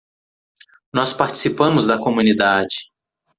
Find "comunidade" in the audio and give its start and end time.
1.99-2.89